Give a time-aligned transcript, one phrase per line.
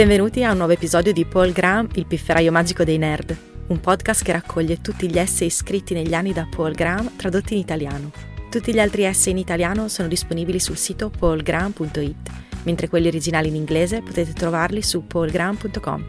[0.00, 4.24] Benvenuti a un nuovo episodio di Paul Graham, il pifferaio magico dei nerd, un podcast
[4.24, 8.10] che raccoglie tutti gli essay scritti negli anni da Paul Graham tradotti in italiano.
[8.48, 12.30] Tutti gli altri essay in italiano sono disponibili sul sito paulgraham.it,
[12.62, 16.04] mentre quelli originali in inglese potete trovarli su paulgraham.com.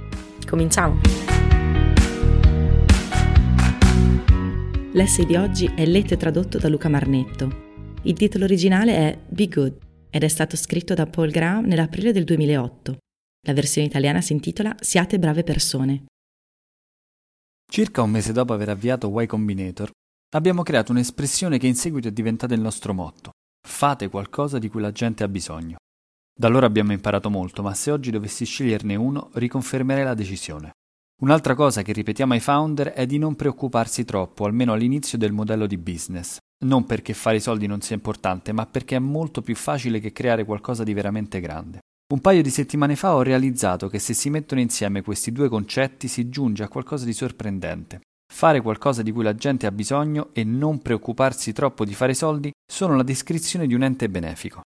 [0.47, 1.01] Cominciamo!
[4.93, 7.73] L'essay di oggi è letto e tradotto da Luca Marnetto.
[8.03, 9.77] Il titolo originale è Be Good
[10.09, 12.97] ed è stato scritto da Paul Graham nell'aprile del 2008.
[13.47, 16.05] La versione italiana si intitola Siate brave persone.
[17.67, 19.89] Circa un mese dopo aver avviato Y Combinator,
[20.35, 23.31] abbiamo creato un'espressione che in seguito è diventata il nostro motto.
[23.67, 25.77] Fate qualcosa di cui la gente ha bisogno.
[26.37, 30.73] Da allora abbiamo imparato molto, ma se oggi dovessi sceglierne uno, riconfermerei la decisione.
[31.21, 35.65] Un'altra cosa che ripetiamo ai founder è di non preoccuparsi troppo, almeno all'inizio del modello
[35.65, 36.37] di business.
[36.65, 40.11] Non perché fare i soldi non sia importante, ma perché è molto più facile che
[40.11, 41.79] creare qualcosa di veramente grande.
[42.11, 46.09] Un paio di settimane fa ho realizzato che se si mettono insieme questi due concetti
[46.09, 48.01] si giunge a qualcosa di sorprendente.
[48.33, 52.51] Fare qualcosa di cui la gente ha bisogno e non preoccuparsi troppo di fare soldi
[52.69, 54.59] sono la descrizione di un ente benefico.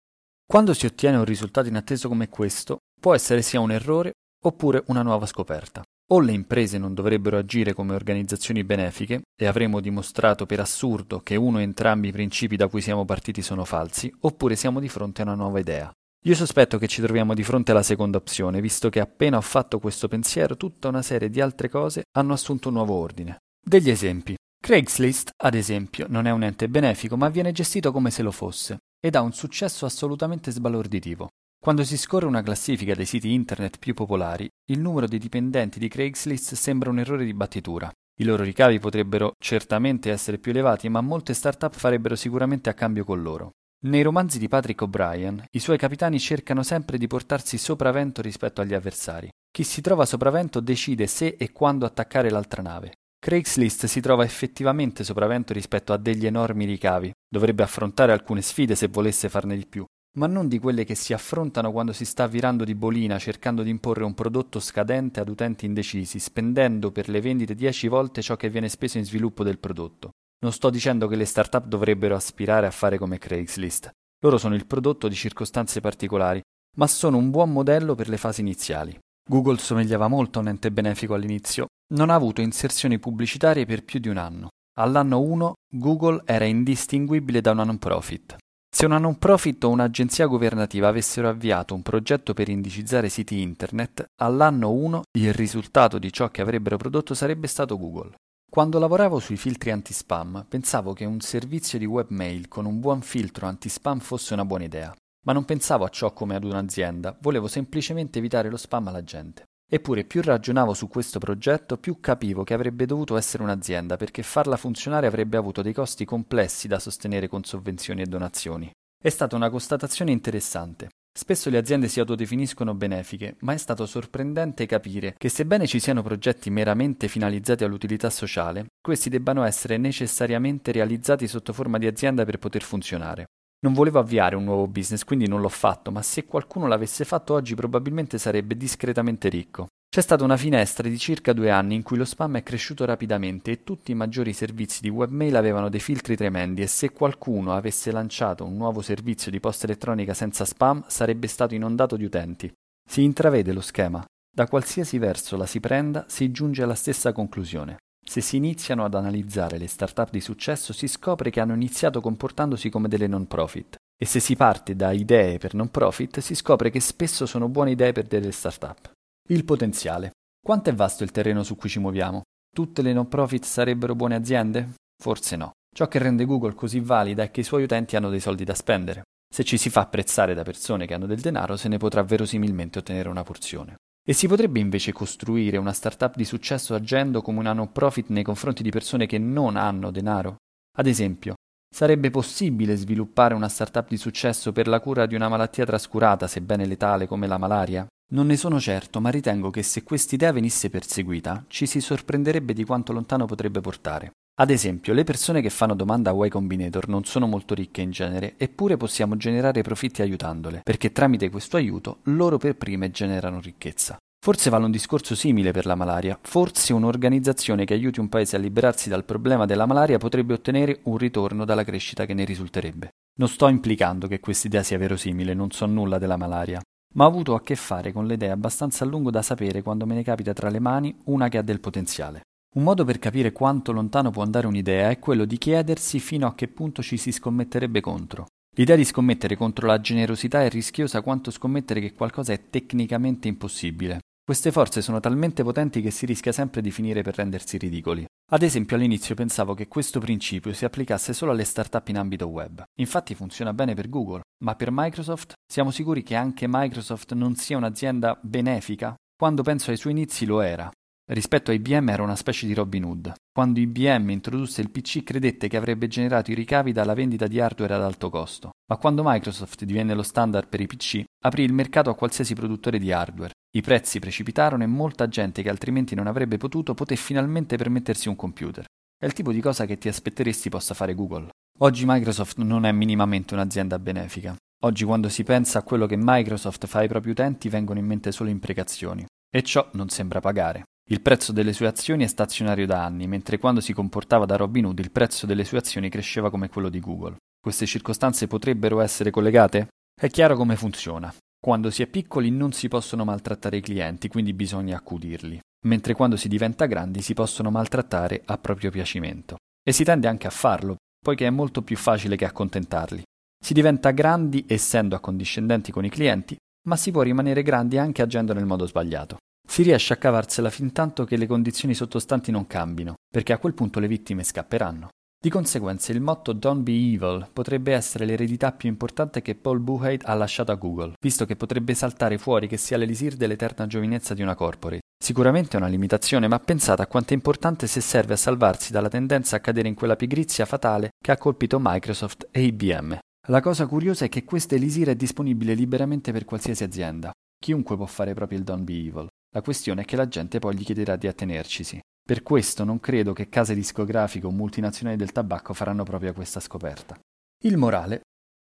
[0.45, 4.13] Quando si ottiene un risultato inatteso come questo, può essere sia un errore
[4.45, 5.81] oppure una nuova scoperta.
[6.13, 11.35] O le imprese non dovrebbero agire come organizzazioni benefiche e avremo dimostrato per assurdo che
[11.35, 15.21] uno o entrambi i principi da cui siamo partiti sono falsi, oppure siamo di fronte
[15.21, 15.93] a una nuova idea.
[16.25, 19.79] Io sospetto che ci troviamo di fronte alla seconda opzione, visto che appena ho fatto
[19.79, 23.39] questo pensiero tutta una serie di altre cose hanno assunto un nuovo ordine.
[23.61, 24.37] Degli esempi.
[24.57, 28.77] Craigslist, ad esempio, non è un ente benefico, ma viene gestito come se lo fosse,
[29.05, 31.27] ed ha un successo assolutamente sbalorditivo.
[31.59, 35.89] Quando si scorre una classifica dei siti internet più popolari, il numero dei dipendenti di
[35.89, 37.91] Craigslist sembra un errore di battitura.
[38.21, 43.03] I loro ricavi potrebbero certamente essere più elevati, ma molte start-up farebbero sicuramente a cambio
[43.03, 43.51] con loro.
[43.85, 48.73] Nei romanzi di Patrick O'Brien, i suoi capitani cercano sempre di portarsi sopravvento rispetto agli
[48.73, 49.27] avversari.
[49.51, 52.93] Chi si trova sopravvento decide se e quando attaccare l'altra nave.
[53.19, 58.87] Craigslist si trova effettivamente sopravvento rispetto a degli enormi ricavi, dovrebbe affrontare alcune sfide se
[58.87, 59.83] volesse farne di più,
[60.17, 63.69] ma non di quelle che si affrontano quando si sta virando di bolina cercando di
[63.69, 68.49] imporre un prodotto scadente ad utenti indecisi, spendendo per le vendite 10 volte ciò che
[68.49, 70.11] viene speso in sviluppo del prodotto.
[70.43, 73.89] Non sto dicendo che le start-up dovrebbero aspirare a fare come Craigslist.
[74.19, 76.41] Loro sono il prodotto di circostanze particolari,
[76.77, 78.97] ma sono un buon modello per le fasi iniziali.
[79.25, 84.01] Google somigliava molto a un ente benefico all'inizio, non ha avuto inserzioni pubblicitarie per più
[84.01, 84.49] di un anno.
[84.79, 88.35] All'anno 1 Google era indistinguibile da una non profit.
[88.69, 94.03] Se una non profit o un'agenzia governativa avessero avviato un progetto per indicizzare siti internet,
[94.21, 98.15] all'anno 1 il risultato di ciò che avrebbero prodotto sarebbe stato Google.
[98.53, 103.47] Quando lavoravo sui filtri anti-spam, pensavo che un servizio di webmail con un buon filtro
[103.47, 104.93] anti-spam fosse una buona idea,
[105.25, 109.45] ma non pensavo a ciò come ad un'azienda, volevo semplicemente evitare lo spam alla gente.
[109.67, 114.55] Eppure più ragionavo su questo progetto, più capivo che avrebbe dovuto essere un'azienda, perché farla
[114.55, 118.69] funzionare avrebbe avuto dei costi complessi da sostenere con sovvenzioni e donazioni.
[119.01, 120.89] È stata una constatazione interessante.
[121.15, 126.01] Spesso le aziende si autodefiniscono benefiche, ma è stato sorprendente capire che sebbene ci siano
[126.01, 132.39] progetti meramente finalizzati all'utilità sociale, questi debbano essere necessariamente realizzati sotto forma di azienda per
[132.39, 133.25] poter funzionare.
[133.63, 137.35] Non volevo avviare un nuovo business, quindi non l'ho fatto, ma se qualcuno l'avesse fatto
[137.35, 139.67] oggi probabilmente sarebbe discretamente ricco.
[139.93, 143.51] C'è stata una finestra di circa due anni in cui lo spam è cresciuto rapidamente
[143.51, 147.91] e tutti i maggiori servizi di webmail avevano dei filtri tremendi e se qualcuno avesse
[147.91, 152.51] lanciato un nuovo servizio di posta elettronica senza spam sarebbe stato inondato di utenti.
[152.83, 154.03] Si intravede lo schema.
[154.35, 157.77] Da qualsiasi verso la si prenda si giunge alla stessa conclusione.
[158.03, 162.71] Se si iniziano ad analizzare le start-up di successo si scopre che hanno iniziato comportandosi
[162.71, 163.75] come delle non profit.
[163.95, 167.69] E se si parte da idee per non profit si scopre che spesso sono buone
[167.69, 168.91] idee per delle start-up.
[169.29, 170.11] Il potenziale.
[170.45, 172.23] Quanto è vasto il terreno su cui ci muoviamo?
[172.53, 174.73] Tutte le non profit sarebbero buone aziende?
[175.01, 175.51] Forse no.
[175.73, 178.53] Ciò che rende Google così valida è che i suoi utenti hanno dei soldi da
[178.53, 179.03] spendere.
[179.33, 182.79] Se ci si fa apprezzare da persone che hanno del denaro, se ne potrà verosimilmente
[182.79, 183.77] ottenere una porzione.
[184.05, 188.23] E si potrebbe invece costruire una startup di successo agendo come una non profit nei
[188.23, 190.35] confronti di persone che non hanno denaro?
[190.77, 191.35] Ad esempio,
[191.73, 196.65] sarebbe possibile sviluppare una startup di successo per la cura di una malattia trascurata, sebbene
[196.65, 197.87] letale come la malaria?
[198.13, 202.63] Non ne sono certo, ma ritengo che se quest'idea venisse perseguita, ci si sorprenderebbe di
[202.63, 204.11] quanto lontano potrebbe portare.
[204.35, 207.89] Ad esempio, le persone che fanno domanda a Y Combinator non sono molto ricche in
[207.89, 213.97] genere, eppure possiamo generare profitti aiutandole, perché tramite questo aiuto loro per prime generano ricchezza.
[214.23, 216.17] Forse vale un discorso simile per la malaria.
[216.21, 220.97] Forse un'organizzazione che aiuti un paese a liberarsi dal problema della malaria potrebbe ottenere un
[220.97, 222.89] ritorno dalla crescita che ne risulterebbe.
[223.17, 226.61] Non sto implicando che quest'idea sia verosimile, non so nulla della malaria.
[226.93, 229.85] Ma ho avuto a che fare con le idee abbastanza a lungo da sapere quando
[229.85, 232.21] me ne capita tra le mani una che ha del potenziale.
[232.55, 236.35] Un modo per capire quanto lontano può andare un'idea è quello di chiedersi fino a
[236.35, 238.27] che punto ci si scommetterebbe contro.
[238.55, 244.01] L'idea di scommettere contro la generosità è rischiosa quanto scommettere che qualcosa è tecnicamente impossibile.
[244.25, 248.05] Queste forze sono talmente potenti che si rischia sempre di finire per rendersi ridicoli.
[248.31, 252.63] Ad esempio all'inizio pensavo che questo principio si applicasse solo alle start-up in ambito web.
[252.79, 257.57] Infatti funziona bene per Google, ma per Microsoft siamo sicuri che anche Microsoft non sia
[257.57, 258.95] un'azienda benefica?
[259.13, 260.71] Quando penso ai suoi inizi lo era.
[261.05, 263.13] Rispetto a IBM era una specie di Robin Hood.
[263.29, 267.73] Quando IBM introdusse il PC credette che avrebbe generato i ricavi dalla vendita di hardware
[267.73, 271.89] ad alto costo, ma quando Microsoft divenne lo standard per i PC, aprì il mercato
[271.89, 273.33] a qualsiasi produttore di hardware.
[273.55, 278.15] I prezzi precipitarono e molta gente che altrimenti non avrebbe potuto poté finalmente permettersi un
[278.15, 278.65] computer.
[278.97, 281.29] È il tipo di cosa che ti aspetteresti possa fare Google.
[281.59, 284.35] Oggi Microsoft non è minimamente un'azienda benefica.
[284.63, 288.11] Oggi quando si pensa a quello che Microsoft fa ai propri utenti vengono in mente
[288.11, 289.05] solo imprecazioni.
[289.29, 290.63] E ciò non sembra pagare.
[290.89, 294.65] Il prezzo delle sue azioni è stazionario da anni, mentre quando si comportava da Robin
[294.65, 297.17] Hood il prezzo delle sue azioni cresceva come quello di Google.
[297.43, 299.67] Queste circostanze potrebbero essere collegate?
[299.93, 301.13] È chiaro come funziona.
[301.37, 306.15] Quando si è piccoli non si possono maltrattare i clienti, quindi bisogna accudirli, mentre quando
[306.15, 309.35] si diventa grandi si possono maltrattare a proprio piacimento.
[309.61, 313.03] E si tende anche a farlo, poiché è molto più facile che accontentarli.
[313.43, 316.37] Si diventa grandi essendo accondiscendenti con i clienti,
[316.69, 319.17] ma si può rimanere grandi anche agendo nel modo sbagliato.
[319.45, 323.53] Si riesce a cavarsela fin tanto che le condizioni sottostanti non cambino, perché a quel
[323.53, 324.87] punto le vittime scapperanno.
[325.23, 330.03] Di conseguenza il motto Don't be evil potrebbe essere l'eredità più importante che Paul Buchheit
[330.03, 334.21] ha lasciato a Google, visto che potrebbe saltare fuori che sia l'elisir dell'eterna giovinezza di
[334.21, 334.81] una corporate.
[335.01, 338.89] Sicuramente è una limitazione, ma pensate a quanto è importante se serve a salvarsi dalla
[338.89, 342.97] tendenza a cadere in quella pigrizia fatale che ha colpito Microsoft e IBM.
[343.29, 347.13] La cosa curiosa è che questo elisir è disponibile liberamente per qualsiasi azienda.
[347.39, 349.07] Chiunque può fare proprio il Don't be evil.
[349.33, 351.79] La questione è che la gente poi gli chiederà di attenercisi.
[352.05, 356.99] Per questo non credo che case discografiche o multinazionali del tabacco faranno proprio questa scoperta.
[357.45, 358.01] Il morale.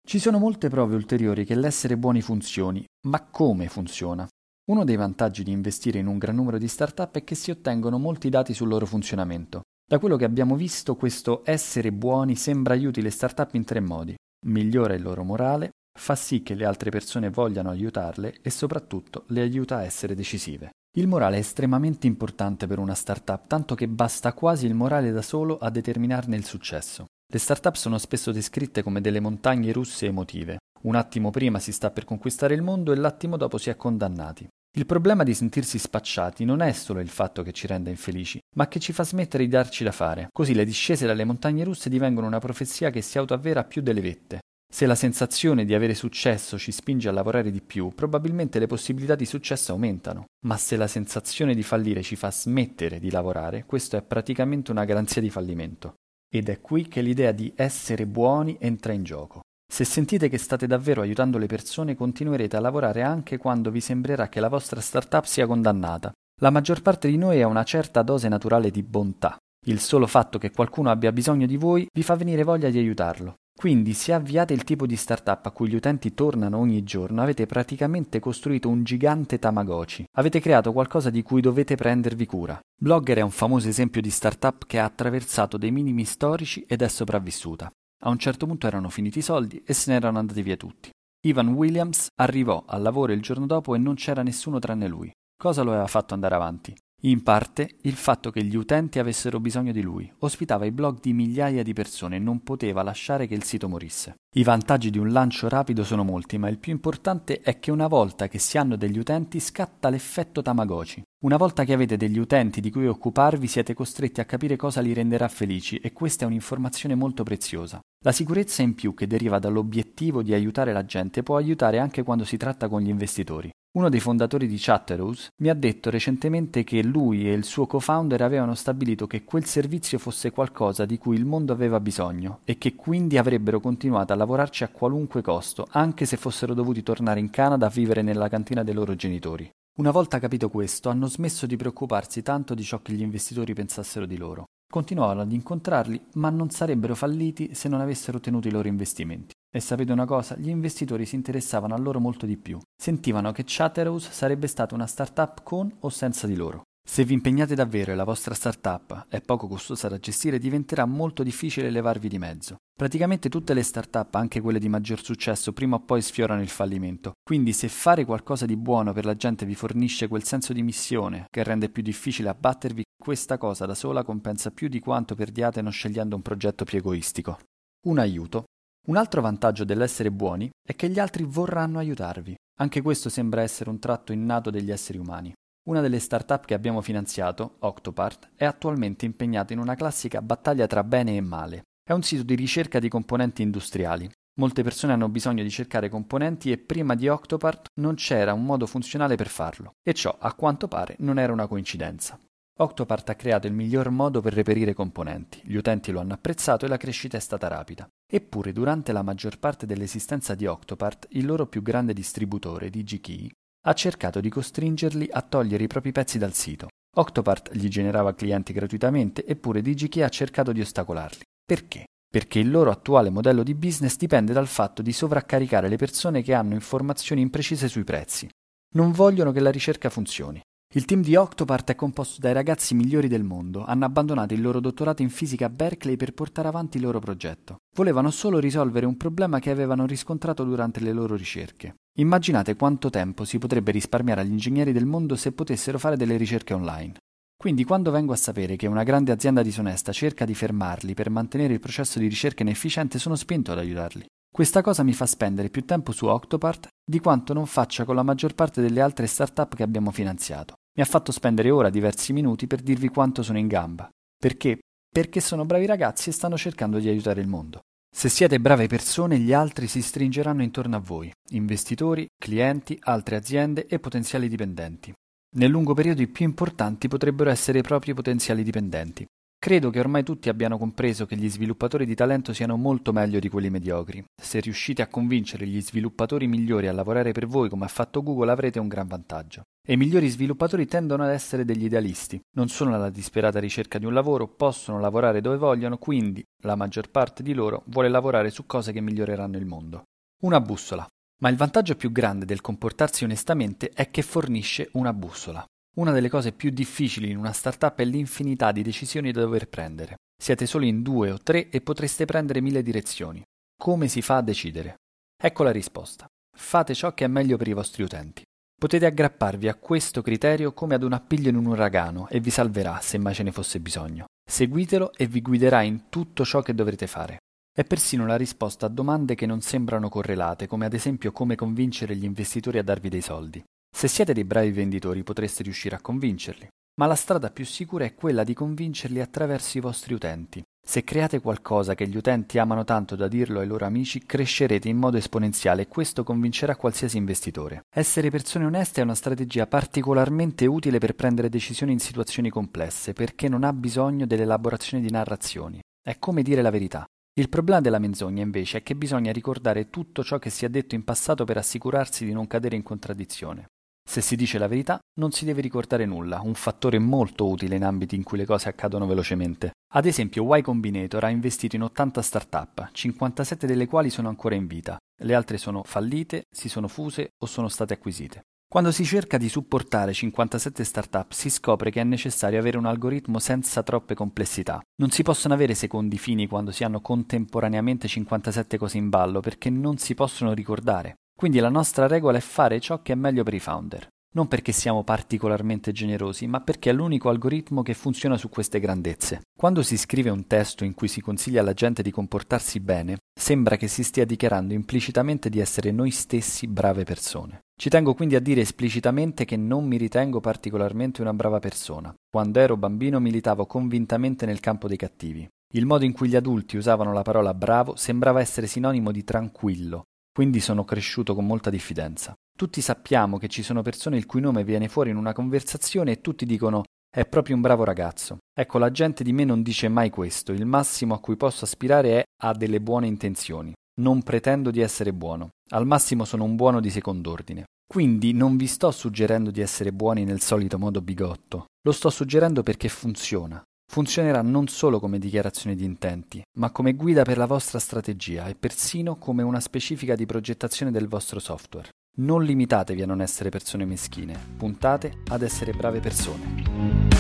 [0.05, 4.27] Ci sono molte prove ulteriori che l'essere buoni funzioni, ma come funziona?
[4.71, 7.99] Uno dei vantaggi di investire in un gran numero di start-up è che si ottengono
[7.99, 9.61] molti dati sul loro funzionamento.
[9.87, 14.15] Da quello che abbiamo visto, questo essere buoni sembra aiuti le start-up in tre modi.
[14.47, 19.43] Migliora il loro morale, fa sì che le altre persone vogliano aiutarle e soprattutto le
[19.43, 20.71] aiuta a essere decisive.
[20.95, 25.23] Il morale è estremamente importante per una startup, tanto che basta quasi il morale da
[25.23, 27.07] solo a determinarne il successo.
[27.33, 30.59] Le startup sono spesso descritte come delle montagne russe emotive.
[30.83, 34.47] Un attimo prima si sta per conquistare il mondo e l'attimo dopo si è condannati.
[34.77, 38.69] Il problema di sentirsi spacciati non è solo il fatto che ci renda infelici, ma
[38.69, 40.29] che ci fa smettere di darci da fare.
[40.31, 44.41] Così le discese dalle montagne russe divengono una profezia che si autoavvera più delle vette.
[44.75, 49.15] Se la sensazione di avere successo ci spinge a lavorare di più, probabilmente le possibilità
[49.15, 50.25] di successo aumentano.
[50.47, 54.87] Ma se la sensazione di fallire ci fa smettere di lavorare, questo è praticamente una
[54.87, 55.97] garanzia di fallimento.
[56.27, 59.43] Ed è qui che l'idea di essere buoni entra in gioco.
[59.71, 64.31] Se sentite che state davvero aiutando le persone, continuerete a lavorare anche quando vi sembrerà
[64.31, 66.13] che la vostra startup sia condannata.
[66.41, 69.37] La maggior parte di noi ha una certa dose naturale di bontà.
[69.67, 73.35] Il solo fatto che qualcuno abbia bisogno di voi vi fa venire voglia di aiutarlo.
[73.63, 77.47] Quindi se avviate il tipo di startup a cui gli utenti tornano ogni giorno, avete
[77.47, 80.05] praticamente costruito un gigante Tamagotchi.
[80.17, 82.59] Avete creato qualcosa di cui dovete prendervi cura.
[82.77, 86.89] Blogger è un famoso esempio di startup che ha attraversato dei minimi storici ed è
[86.89, 87.71] sopravvissuta.
[88.03, 90.91] A un certo punto erano finiti i soldi e se ne erano andati via tutti.
[91.25, 95.13] Ivan Williams arrivò al lavoro il giorno dopo e non c'era nessuno tranne lui.
[95.41, 96.75] Cosa lo aveva fatto andare avanti?
[97.05, 100.09] In parte il fatto che gli utenti avessero bisogno di lui.
[100.21, 104.15] Ospitava i blog di migliaia di persone e non poteva lasciare che il sito morisse.
[104.37, 107.89] I vantaggi di un lancio rapido sono molti, ma il più importante è che una
[107.89, 111.03] volta che si hanno degli utenti scatta l'effetto Tamagotchi.
[111.25, 114.93] Una volta che avete degli utenti di cui occuparvi siete costretti a capire cosa li
[114.93, 117.81] renderà felici e questa è un'informazione molto preziosa.
[118.05, 122.25] La sicurezza in più che deriva dall'obiettivo di aiutare la gente può aiutare anche quando
[122.25, 123.51] si tratta con gli investitori.
[123.75, 128.21] Uno dei fondatori di Chatterhouse mi ha detto recentemente che lui e il suo co-founder
[128.21, 132.75] avevano stabilito che quel servizio fosse qualcosa di cui il mondo aveva bisogno e che
[132.75, 137.65] quindi avrebbero continuato a lavorarci a qualunque costo, anche se fossero dovuti tornare in Canada
[137.65, 139.51] a vivere nella cantina dei loro genitori.
[139.79, 144.05] Una volta capito questo, hanno smesso di preoccuparsi tanto di ciò che gli investitori pensassero
[144.05, 144.45] di loro.
[144.73, 149.35] Continuavano ad incontrarli, ma non sarebbero falliti se non avessero ottenuto i loro investimenti.
[149.55, 150.35] E sapete una cosa?
[150.39, 152.59] Gli investitori si interessavano a loro molto di più.
[152.75, 156.63] Sentivano che Chatterhouse sarebbe stata una startup con o senza di loro.
[156.85, 161.23] Se vi impegnate davvero e la vostra startup è poco costosa da gestire, diventerà molto
[161.23, 162.57] difficile levarvi di mezzo.
[162.77, 167.13] Praticamente tutte le startup, anche quelle di maggior successo, prima o poi sfiorano il fallimento.
[167.23, 171.27] Quindi se fare qualcosa di buono per la gente vi fornisce quel senso di missione
[171.31, 175.73] che rende più difficile abbattervi, questa cosa da sola compensa più di quanto perdiate non
[175.73, 177.39] scegliendo un progetto più egoistico.
[177.87, 178.45] Un aiuto.
[178.89, 182.35] Un altro vantaggio dell'essere buoni è che gli altri vorranno aiutarvi.
[182.59, 185.33] Anche questo sembra essere un tratto innato degli esseri umani.
[185.65, 190.83] Una delle start-up che abbiamo finanziato, Octopart, è attualmente impegnata in una classica battaglia tra
[190.83, 191.63] bene e male.
[191.85, 194.11] È un sito di ricerca di componenti industriali.
[194.41, 198.67] Molte persone hanno bisogno di cercare componenti e prima di Octopart non c'era un modo
[198.67, 199.75] funzionale per farlo.
[199.85, 202.19] E ciò, a quanto pare, non era una coincidenza.
[202.59, 206.69] Octopart ha creato il miglior modo per reperire componenti, gli utenti lo hanno apprezzato e
[206.69, 207.89] la crescita è stata rapida.
[208.05, 213.31] Eppure, durante la maggior parte dell'esistenza di Octopart, il loro più grande distributore, DigiKey,
[213.65, 216.69] ha cercato di costringerli a togliere i propri pezzi dal sito.
[216.95, 221.23] Octopart gli generava clienti gratuitamente, eppure DigiKey ha cercato di ostacolarli.
[221.45, 221.85] Perché?
[222.11, 226.35] Perché il loro attuale modello di business dipende dal fatto di sovraccaricare le persone che
[226.35, 228.29] hanno informazioni imprecise sui prezzi.
[228.75, 230.41] Non vogliono che la ricerca funzioni.
[230.75, 233.65] Il team di Octopart è composto dai ragazzi migliori del mondo.
[233.65, 237.57] Hanno abbandonato il loro dottorato in fisica a Berkeley per portare avanti il loro progetto.
[237.77, 241.75] Volevano solo risolvere un problema che avevano riscontrato durante le loro ricerche.
[241.97, 246.55] Immaginate quanto tempo si potrebbe risparmiare agli ingegneri del mondo se potessero fare delle ricerche
[246.55, 246.95] online.
[247.37, 251.53] Quindi quando vengo a sapere che una grande azienda disonesta cerca di fermarli per mantenere
[251.53, 254.07] il processo di ricerca inefficiente, sono spinto ad aiutarli.
[254.33, 258.03] Questa cosa mi fa spendere più tempo su Octopart di quanto non faccia con la
[258.03, 260.55] maggior parte delle altre start-up che abbiamo finanziato.
[260.75, 263.91] Mi ha fatto spendere ora diversi minuti per dirvi quanto sono in gamba.
[264.19, 264.61] Perché?
[264.91, 267.61] Perché sono bravi ragazzi e stanno cercando di aiutare il mondo.
[267.95, 273.67] Se siete brave persone, gli altri si stringeranno intorno a voi, investitori, clienti, altre aziende
[273.67, 274.93] e potenziali dipendenti.
[275.37, 279.07] Nel lungo periodo i più importanti potrebbero essere i propri potenziali dipendenti.
[279.39, 283.29] Credo che ormai tutti abbiano compreso che gli sviluppatori di talento siano molto meglio di
[283.29, 284.03] quelli mediocri.
[284.21, 288.31] Se riuscite a convincere gli sviluppatori migliori a lavorare per voi come ha fatto Google
[288.33, 289.43] avrete un gran vantaggio.
[289.65, 293.87] E i migliori sviluppatori tendono ad essere degli idealisti, non sono alla disperata ricerca di
[293.87, 298.45] un lavoro, possono lavorare dove vogliono, quindi la maggior parte di loro vuole lavorare su
[298.45, 299.85] cose che miglioreranno il mondo.
[300.23, 300.85] Una bussola.
[301.21, 305.45] Ma il vantaggio più grande del comportarsi onestamente è che fornisce una bussola.
[305.77, 309.95] Una delle cose più difficili in una startup è l'infinità di decisioni da dover prendere.
[310.21, 313.23] Siete solo in due o tre e potreste prendere mille direzioni.
[313.57, 314.75] Come si fa a decidere?
[315.17, 316.07] Ecco la risposta.
[316.37, 318.25] Fate ciò che è meglio per i vostri utenti.
[318.63, 322.79] Potete aggrapparvi a questo criterio come ad un appiglio in un uragano e vi salverà
[322.81, 324.05] se mai ce ne fosse bisogno.
[324.25, 327.17] Seguitelo e vi guiderà in tutto ciò che dovrete fare.
[327.53, 331.97] È persino la risposta a domande che non sembrano correlate, come ad esempio come convincere
[331.97, 333.43] gli investitori a darvi dei soldi.
[333.69, 336.47] Se siete dei bravi venditori potreste riuscire a convincerli,
[336.79, 340.41] ma la strada più sicura è quella di convincerli attraverso i vostri utenti.
[340.65, 344.79] Se create qualcosa che gli utenti amano tanto da dirlo ai loro amici, crescerete in
[344.79, 347.65] modo esponenziale e questo convincerà qualsiasi investitore.
[347.69, 353.29] Essere persone oneste è una strategia particolarmente utile per prendere decisioni in situazioni complesse, perché
[353.29, 355.61] non ha bisogno dell'elaborazione di narrazioni.
[355.83, 356.87] È come dire la verità.
[357.15, 360.75] Il problema della menzogna invece è che bisogna ricordare tutto ciò che si è detto
[360.75, 363.49] in passato per assicurarsi di non cadere in contraddizione.
[363.85, 367.65] Se si dice la verità, non si deve ricordare nulla, un fattore molto utile in
[367.65, 369.53] ambiti in cui le cose accadono velocemente.
[369.75, 374.47] Ad esempio, Y Combinator ha investito in 80 start-up, 57 delle quali sono ancora in
[374.47, 374.77] vita.
[375.03, 378.23] Le altre sono fallite, si sono fuse o sono state acquisite.
[378.53, 383.19] Quando si cerca di supportare 57 start-up si scopre che è necessario avere un algoritmo
[383.19, 384.61] senza troppe complessità.
[384.77, 389.49] Non si possono avere secondi fini quando si hanno contemporaneamente 57 cose in ballo perché
[389.49, 390.97] non si possono ricordare.
[391.15, 393.89] Quindi la nostra regola è fare ciò che è meglio per i founder.
[394.15, 399.23] Non perché siamo particolarmente generosi, ma perché è l'unico algoritmo che funziona su queste grandezze.
[399.35, 403.57] Quando si scrive un testo in cui si consiglia alla gente di comportarsi bene, sembra
[403.57, 407.41] che si stia dichiarando implicitamente di essere noi stessi brave persone.
[407.59, 411.95] Ci tengo quindi a dire esplicitamente che non mi ritengo particolarmente una brava persona.
[412.11, 415.27] Quando ero bambino militavo convintamente nel campo dei cattivi.
[415.55, 419.85] Il modo in cui gli adulti usavano la parola bravo sembrava essere sinonimo di tranquillo,
[420.13, 422.15] quindi sono cresciuto con molta diffidenza.
[422.37, 426.01] Tutti sappiamo che ci sono persone il cui nome viene fuori in una conversazione e
[426.01, 426.63] tutti dicono
[426.95, 428.19] è proprio un bravo ragazzo.
[428.39, 432.01] Ecco, la gente di me non dice mai questo, il massimo a cui posso aspirare
[432.01, 433.55] è a delle buone intenzioni.
[433.81, 437.45] Non pretendo di essere buono, al massimo sono un buono di second'ordine.
[437.67, 442.43] Quindi non vi sto suggerendo di essere buoni nel solito modo bigotto, lo sto suggerendo
[442.43, 447.59] perché funziona, funzionerà non solo come dichiarazione di intenti, ma come guida per la vostra
[447.59, 451.71] strategia e persino come una specifica di progettazione del vostro software.
[451.97, 456.91] Non limitatevi a non essere persone meschine, puntate ad essere brave persone.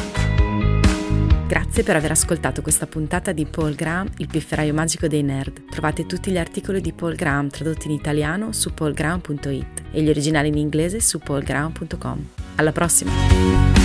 [1.47, 5.67] Grazie per aver ascoltato questa puntata di Paul Graham, il pifferaio magico dei nerd.
[5.67, 10.49] Trovate tutti gli articoli di Paul Graham tradotti in italiano su paulgraham.it e gli originali
[10.49, 12.29] in inglese su paulgraham.com.
[12.55, 13.82] Alla prossima!